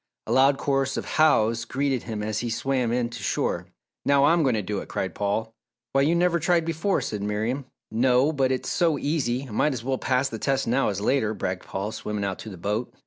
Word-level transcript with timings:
A 0.25 0.31
loud 0.31 0.57
chorus 0.57 0.97
of 0.97 1.05
"Hows" 1.05 1.63
greeted 1.63 2.01
him 2.01 2.23
as 2.23 2.39
he 2.39 2.49
swam 2.49 2.91
in 2.91 3.09
to 3.09 3.21
shore. 3.21 3.67
"Now 4.03 4.23
I'm 4.23 4.41
going 4.41 4.55
to 4.55 4.63
do 4.63 4.79
it!" 4.79 4.89
cried 4.89 5.13
Paul. 5.13 5.53
"Why 5.93 6.01
you 6.01 6.15
never 6.15 6.39
tried 6.39 6.65
before," 6.65 7.01
said 7.01 7.21
Miriam. 7.21 7.65
"No, 7.91 8.31
but 8.31 8.51
it's 8.51 8.69
so 8.71 8.97
easy! 8.97 9.45
I 9.47 9.51
might 9.51 9.73
as 9.73 9.83
well 9.83 9.99
pass 9.99 10.27
the 10.27 10.39
test 10.39 10.67
now 10.67 10.89
as 10.89 11.01
later," 11.01 11.35
bragged 11.35 11.65
Paul, 11.67 11.91
swimming 11.91 12.25
out 12.25 12.39
to 12.39 12.49
the 12.49 12.57
boat. 12.57 12.91